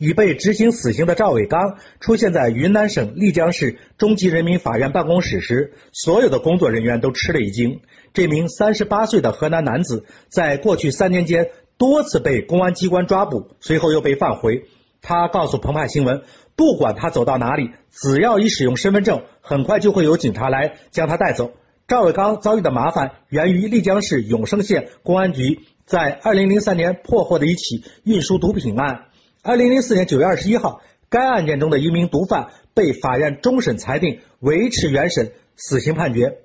[0.00, 7.80] 已被执行死刑的赵伟刚出现在云南省丽江市中级人民法院办公室时，所有的工作人员都吃了一惊。
[8.14, 14.64] 这名三十八岁的河南男子，在过去三年间多次被公安机关抓捕，随后又被放回。
[15.02, 16.22] 他告诉澎湃新闻，
[16.56, 21.52] 不管他走到哪里，只要一使用身份证，很快就会有警察来将他带走。
[21.86, 29.08] 赵伟刚遭遇的麻烦源于丽江市永胜县公安局在二零零三年破获的一起运输毒品案。
[29.42, 36.40] 二零零四年九月二十一号，该案件中的一名毒贩被法院终审裁定维持原审死刑判决。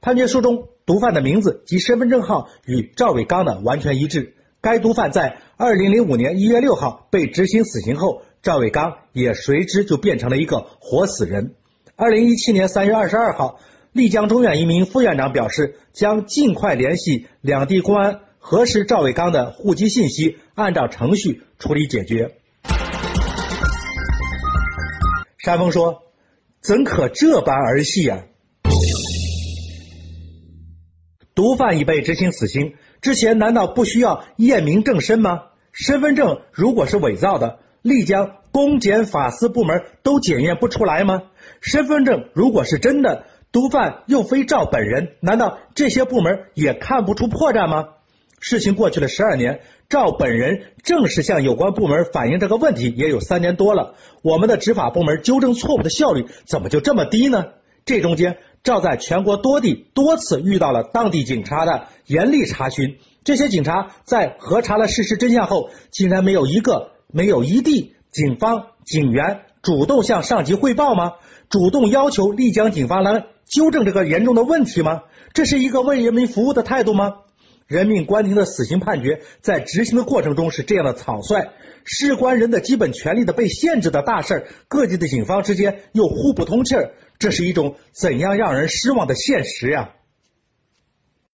[0.00, 4.34] 判决书中，毒贩的名字及身份证号与赵伟刚的完全一致。
[4.60, 11.54] 该毒贩在二零零五年一月六号被执行死刑后，赵伟刚也随之就变成了一个活死人。
[11.94, 13.60] 二零一七年三月二十二号，
[13.92, 18.22] 丽江中院一名副院长表示，将尽快联系两地公安。
[18.44, 22.38] 核实赵伟刚的户籍信息，按照程序处理解决。
[25.38, 26.02] 山峰说
[26.60, 28.24] ：“怎可这般儿戏呀？
[31.36, 35.44] 毒贩已被执行死刑之前，难道不需要验明正身吗？
[35.70, 41.22] 身份证如果是伪造的，丽江公检法司部门都检验不出来吗？
[41.60, 47.90] 身份证如果是真的，毒贩又非赵本人，难道这些部门也看不出破绽吗？”
[48.42, 53.94] 事情过去了十二年，赵本人正式向有关部门反映这个问题也有三年多了。
[54.20, 57.44] 我们的执法部门纠正错误的效率怎么就这么低呢？
[57.84, 71.12] 这中间，赵在全国多地多次遇到了当地警察的严厉查询，这些警察在核查了事实真相后，竟然没有一个、没有一地警方警员主动向上级汇报吗？
[71.48, 75.02] 主动要求丽江警方来纠正这个严重的问题吗？
[75.32, 77.18] 这是一个为人民服务的态度吗？
[77.72, 81.52] 人命关天的死刑判决，在执行的过程中是这样的草率，
[81.84, 89.94] 事关人的基本权利的被限制的大事儿各地的警方之间又互不通气儿，这是一种怎样让人失望的现实呀？